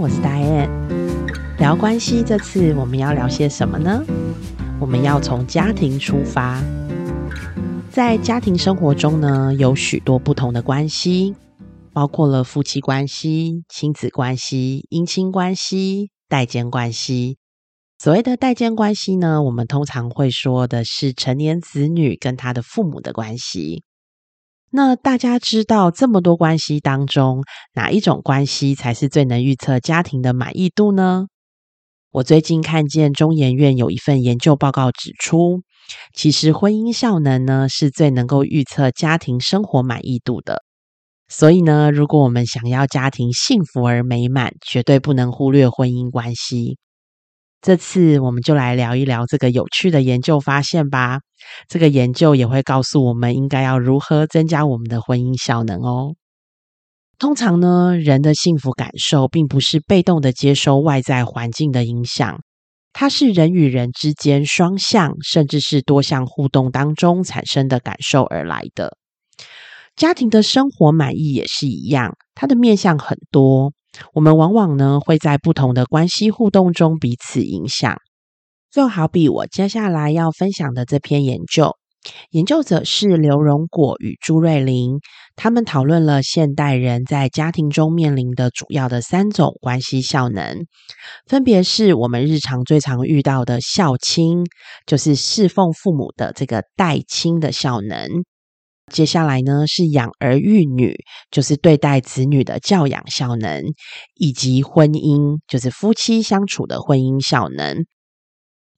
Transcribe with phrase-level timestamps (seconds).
[0.00, 0.70] 我是 Diane。
[1.58, 4.04] 聊关系，这次我们要聊些什么呢？
[4.78, 6.62] 我们要从家庭出发。
[7.90, 11.34] 在家庭生活中呢，有许多不同的关系，
[11.92, 17.38] 包括了夫妻关系、亲子关系、姻亲关系、代间关系。
[17.98, 23.82] 所谓的代间关系呢，我们通常会说的是成年子女跟他的父母的关系。
[24.70, 27.42] 那大家知道这么多关系当中，
[27.74, 31.26] 哪一种关系才是最能预测家庭的满意度呢？
[32.10, 35.62] 我最近看见中研院有一份研究报告指出，
[36.14, 40.62] 其实婚姻效能呢是最能够预测家庭生活满意度的。
[41.28, 46.78] 所以呢，如果我们想要家庭幸福而美满，绝对不能忽略婚姻关系。
[47.60, 51.20] 这次我们就来聊一聊这个有趣的研究发现吧。
[51.68, 56.14] 这个研究也会告诉我们应该要如何增加我们的婚姻效能哦。
[57.18, 62.40] 通常呢，人的幸福感受并不是被动的接收外在环境的影响，
[62.92, 68.96] 它是人与人之间双向甚至是多项互动当中产生的感受而来的。
[69.96, 73.72] 家庭的生活满意也是一样，它的面向很多。
[74.12, 77.96] 我们往往呢会在不同的关系互动中彼此影响，
[78.70, 81.72] 就好比我接下来要分享的这篇研究，
[82.30, 84.98] 研究者是刘荣果与朱瑞玲，
[85.36, 90.66] 他们讨论了现代人在家庭中面临的主要的三种关系效能，
[91.26, 94.44] 分别是我们日常最常遇到的孝亲，
[94.86, 98.08] 就是侍奉父母的这个代亲的效能。
[98.88, 100.94] 接下来呢是养儿育女，
[101.30, 103.62] 就是对待子女的教养效能，
[104.14, 107.84] 以及婚姻，就是夫妻相处的婚姻效能。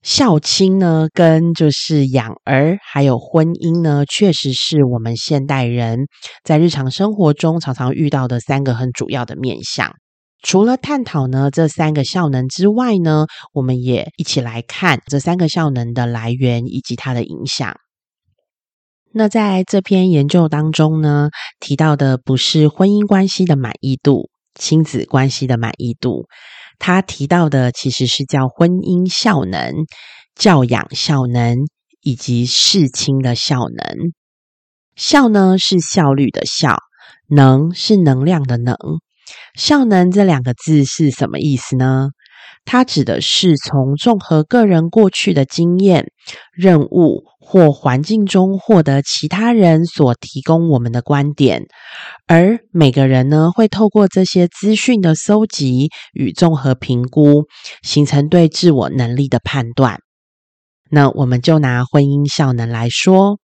[0.02, 6.06] 孝亲呢，跟就是养儿还有婚姻呢，确实是我们现代人
[6.42, 9.92] 在日常生活中常常遇到的三个很主要的面向。
[10.42, 17.76] 除了探讨呢这三个效能之外呢，我们也一起来看这三个效能的来源以及它的影响。
[19.12, 26.26] 那在这篇研究当中呢，提到的不是婚姻关系的满意度、亲子关系的满意度，
[26.78, 29.74] 他提到的其实是叫婚姻效能、
[30.36, 31.58] 教养效能
[32.02, 34.12] 以及事亲的效能。
[34.94, 36.76] 效呢是效率的效，
[37.28, 38.76] 能是能量的能。
[39.56, 42.10] 效能这两个字是什么意思呢？
[42.64, 46.12] 它指的是从综合个人过去的经验、
[46.52, 51.64] 任务或环境中获得其他人所提供我们的观点，
[52.28, 57.46] 而每个人呢会透过这些资讯的搜集与综合评估，
[57.82, 59.98] 形成对自我能力的判断。
[60.90, 63.40] 那我们就拿婚姻效能来说，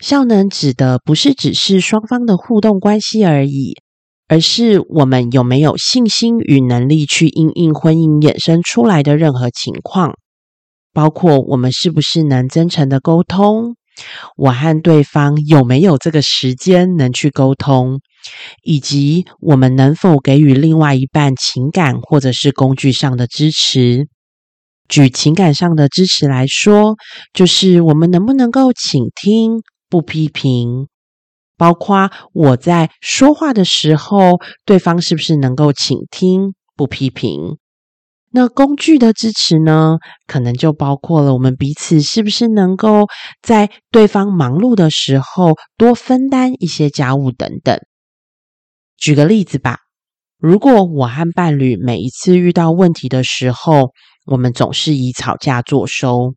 [0.00, 3.74] 效能指的不是只是双方的互动关系而已。
[4.26, 10.14] 而是我们有没有信心与能力去应应婚姻衍生出来的任何情况，
[10.94, 13.76] 包括我们是不是能真诚的沟通，
[14.36, 18.00] 我和对方有没有这个时间能去沟通，
[18.62, 24.06] 以及我们能否给予另外一半情感或者是工具上的支持。
[24.88, 26.94] 举情感上的支持来说，
[27.32, 30.88] 就是我们能不能够倾听，不批评。
[31.56, 37.58] 包括我在说话的时候，对方是不是能够倾听不批评？
[38.36, 39.98] 那工具的支持呢？
[40.26, 43.06] 可能就包括了我们彼此是不是能够
[43.40, 47.78] 在对方忙碌的时候多分担一些家务等等。
[48.96, 49.78] 举个例子吧，
[50.36, 53.92] 如果我和伴侣每一次遇到问题的时候，
[54.26, 56.34] 我们总是以吵架作收。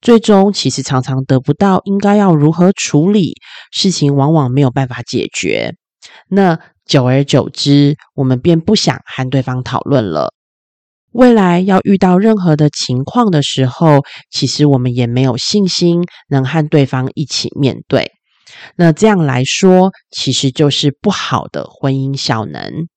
[0.00, 3.34] 最终，其实常常得不到应该要如何处理
[3.72, 5.74] 事情，往往没有办法解决。
[6.28, 10.32] 那久而久之，我们便不想和对方讨论了。
[11.12, 14.00] 未来要遇到任何的情况的时候，
[14.30, 18.10] 其实我们也没有信心能和对方一起面对。
[18.76, 22.88] 那这样来说，其实就是不好的婚姻效能。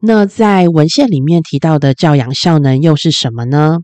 [0.00, 3.78] 那在文献里面提到的教养效能又是什么呢？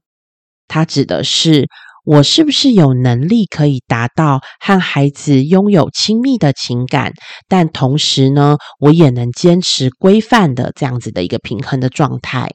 [0.68, 1.66] 它指的是。
[2.08, 7.10] 我是不是有能力可以达到和孩子拥有亲密的情感，
[7.48, 12.52] 但同时呢，我也能坚持规范的这样子的一个平衡的状态？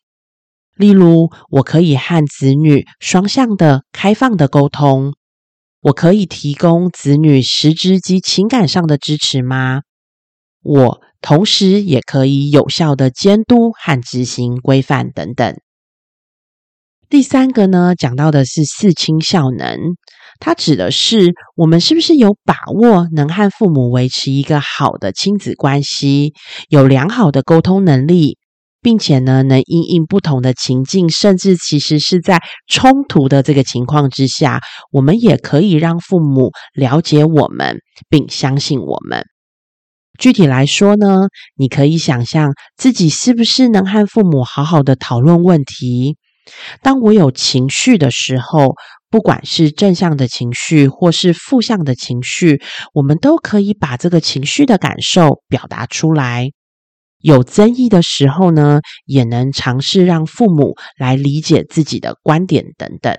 [0.82, 5.14] 例如，我可以和子女双向的开放的沟通，
[5.80, 9.82] 我可以提供子女实质及情感上的支持吗？
[10.64, 15.56] 我同时也可以有效的监督和执行规范等等。
[17.10, 19.78] 第三个呢，讲到的是四亲效能，
[20.40, 26.34] 它指的是我们是不是有把握能和父母维持一个好的亲子关系，
[26.70, 28.38] 有良好的沟通能力，
[28.82, 34.62] 并且呢，能因应不同的情境，甚至其实是在冲突的这个情况之下，
[34.92, 37.78] 我们也可以让父母了解我们，
[38.10, 39.24] 并相信我们。
[40.20, 46.18] 具体来说呢，你可以想象自己是不是能和父母好好的讨论问题。
[46.82, 48.76] 当我有情绪的时候，
[49.10, 52.62] 不管是正向的情绪或是负向的情绪，
[52.94, 56.50] 我们都可以把这个情绪的感受表达出来。
[57.22, 63.16] 有争议的时候呢，也能尝试让父母来理解自己的观点等等。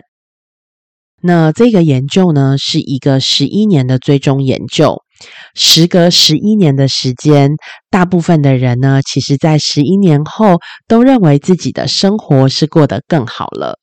[1.22, 5.02] 那这个研究呢，是一个十一年的追踪研究。
[5.54, 7.52] 时隔十一年的时间，
[7.90, 10.58] 大部分的人呢，其实在十一年后
[10.88, 13.78] 都认为自己的生活是过得更好了。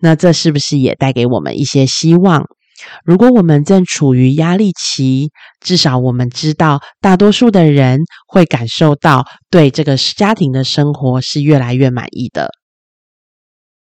[0.00, 2.46] 那这是不是也带给我们一些希望？
[3.04, 5.30] 如果我们正处于压力期，
[5.60, 12.50] 至少我们知道，大多数的人会感受到对这个家庭的生活是越来越满意的。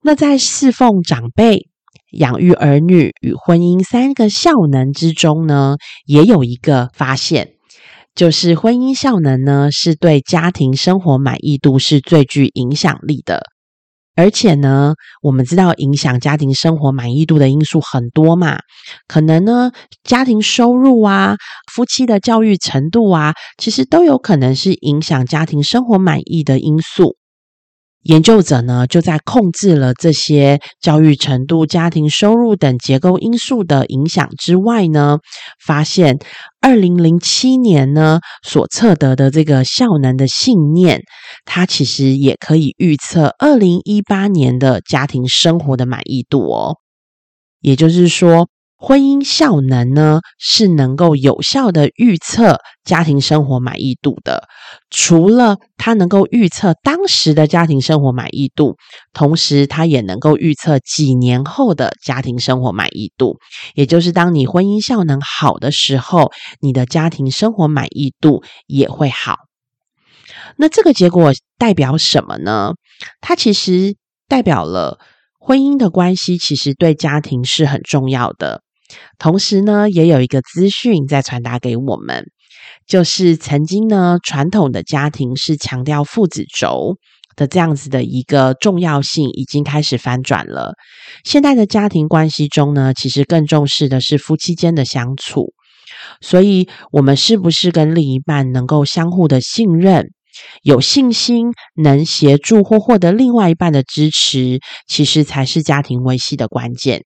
[0.02, 1.68] 那在侍奉长辈、
[2.12, 7.54] 养育儿女与婚姻三个效能之中呢，也有一个发现，
[8.14, 13.55] 就是婚姻效能呢，是对家庭生活满意度是最具影响力的。
[14.16, 18.58] 而且呢，我们知道影响家庭生活满意度的因素很多嘛，
[19.06, 19.70] 可能呢，
[20.02, 21.36] 家庭收入啊、
[21.70, 27.16] 夫妻的教育程度啊，其实都有可能是影响家庭生活满意的因素。
[28.08, 35.18] 研究者呢，就在控制了这些教育程度、家庭收入等结构因素的影响之外呢，
[35.64, 36.16] 发现
[36.60, 41.00] 二零零七年呢所测得的这个效能的信念，
[41.44, 46.76] 它其实也可以预测二零一八年的家庭生活的满意度哦。
[47.60, 48.48] 也就是说。
[48.86, 54.44] 婚姻效能呢，是能够有效的预测家庭生活满意度的。
[54.90, 58.76] 除了它能够预测当时的家庭生活满意度，
[59.12, 63.38] 同时它也能够预测几年后的家庭生活满意度。
[63.74, 66.30] 也就是当你婚姻效能好的时候，
[66.60, 69.38] 你的家庭生活满意度也会好。
[70.58, 72.74] 那这个结果代表什么呢？
[73.20, 73.96] 它其实
[74.28, 75.00] 代表了
[75.40, 78.62] 婚姻的关系，其实对家庭是很重要的。
[79.18, 82.24] 同时呢，也有一个资讯在传达给我们，
[82.86, 86.96] 就是曾经呢，传统的家庭是强调父子轴
[87.36, 90.74] 的这样子的一个重要性，已经开始翻转了。
[91.24, 95.52] 现代的家庭关系中呢，其实更重视的是夫妻间的相处。
[96.20, 100.12] 所以，我们是不是跟另一半能够相互的信任、
[100.62, 107.05] 有信心，能协助或获得另外一半的支持，其实才是家庭维系的关键。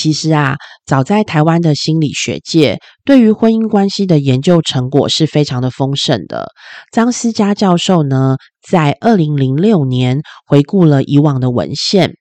[0.00, 0.54] 其实啊，
[0.86, 6.52] 早在台湾的心理学界，对于婚姻关系的研究成果是非常的丰盛的。
[6.92, 12.12] 张思佳教授呢，在二零零六年回顾了以往的文献，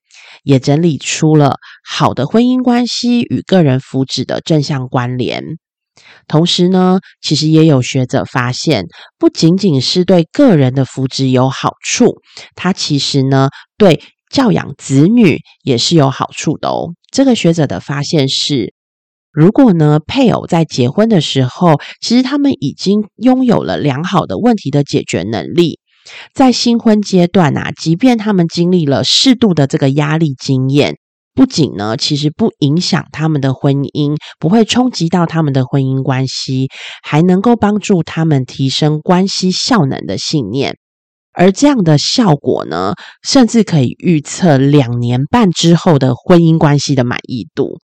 [0.43, 1.57] 也整理出了
[1.87, 5.43] 好的婚姻关系与个人福祉的正向关联。
[6.27, 8.85] 同时呢，其实也有学者发现，
[9.19, 12.15] 不仅仅是对个人的福祉有好处，
[12.55, 16.93] 它其实呢，对教养子女也是有好处的哦。
[17.11, 18.73] 这个学者的发现是，
[19.31, 25.79] 如果呢配偶在结婚的时候，其实他们已经拥有了良好的问题的解决能力，
[26.33, 30.97] 在新婚阶段啊，即便他们经历了适度的这个压力经验，
[31.33, 36.67] 不仅呢其实不影响他们的婚姻，不会冲击到他们的婚姻关系，
[37.03, 40.77] 还能够帮助他们提升关系效能的信念。
[41.37, 47.77] 而这样的效果呢，甚至可以预测两年半之后的婚姻关系的满意度。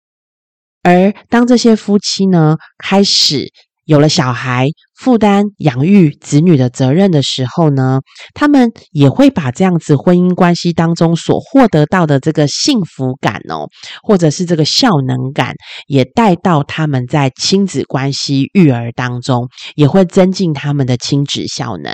[0.81, 3.51] 而当这些夫妻呢开始
[3.85, 7.99] 有了小孩，负担养育子女的责任的时候呢，
[8.33, 13.67] 他们也会把这样子婚姻关系当中所获得到的这个幸福感哦，
[14.01, 15.53] 或者是这个效能感，
[15.87, 21.93] 也带到他们在亲子关系育儿当中，也会增进他们的亲子效能。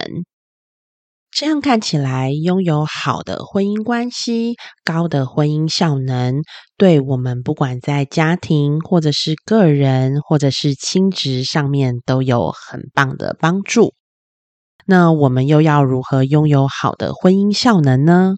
[1.32, 6.42] 这样看起来，拥有好的婚姻关系、高的婚姻效能，
[6.76, 13.94] 对我们不管在家庭，或者是个人，或者是亲职上面，都有很棒的帮助。
[14.86, 18.34] 那我们又要如何拥有好的婚姻效能呢？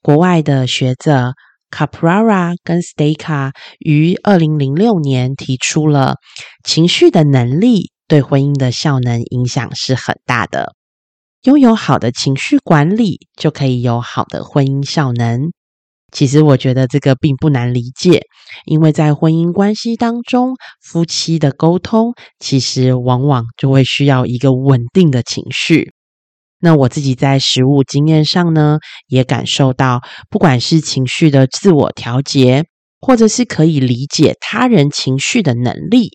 [0.00, 1.32] 国外的学者
[1.70, 3.50] Caprara 跟 Staka
[3.80, 6.16] 于二零零六年提出了，
[6.64, 10.74] 情绪的能力对婚姻的效能影响是很大的。
[11.44, 15.50] 拥有好的情绪管理，就可以有好的婚姻效能。
[16.12, 18.22] 其实我觉得这个并不难理解，
[18.64, 25.92] 因为在婚姻关系当中，夫妻的沟通其实往往就会需要一个稳定的情绪。
[26.60, 32.66] 那我自己在实务经验上呢，也感受到，不管是情绪的自我调节，
[33.00, 36.10] 或者是可以理解他人情绪的能力，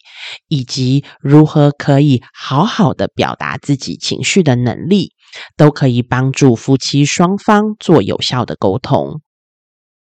[0.48, 5.12] 以及如何可以好好的表达自己情绪的能力，
[5.56, 9.22] 都可以帮助夫妻双方做有效的沟通。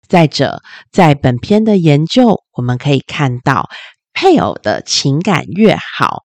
[0.08, 3.68] 再者，在本篇的研究，我们可以看到，
[4.14, 6.24] 配偶的情感越好。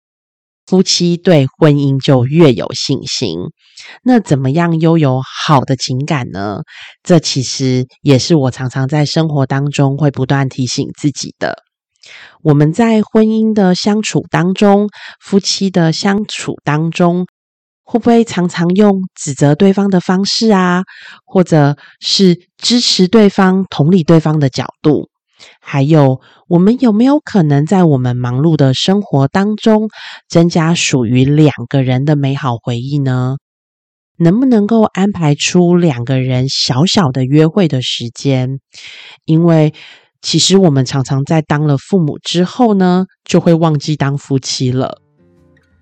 [0.65, 3.37] 夫妻对婚姻就越有信心。
[4.03, 6.61] 那怎么样拥有好的情感呢？
[7.03, 11.63] 这其实也是我常常在生活当中会不断提醒自己的。
[12.41, 14.89] 我们在婚姻的相处当中，
[15.21, 17.27] 夫妻的相处当中，
[17.89, 20.83] 会不会常常用指责对方的方式啊，
[21.25, 25.07] 或者是支持对方、同理对方的角度？
[25.61, 29.87] 还有，我们有没有可能在我们忙碌的生活当中，
[30.27, 33.37] 增加属于两个人的美好回忆呢？
[34.17, 38.59] 能不能够安排出两个人小小的约会的时间？
[39.23, 39.73] 因为
[40.21, 45.06] 其实我们常常在当了父母之后呢，就会忘记当夫妻了。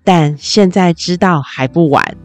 [0.06, 2.16] 但现在知道还不晚。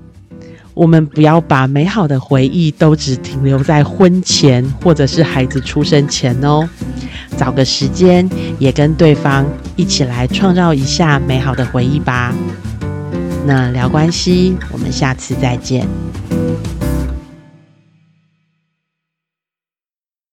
[0.75, 6.67] 我们不要把美好的回忆都只停留在婚前或者是孩子出生前哦，
[7.35, 8.27] 找个时间
[8.59, 9.45] 也跟对方
[9.75, 12.33] 一起来创造一下美好的回忆吧。
[13.45, 15.85] 那聊关系，我们下次再见。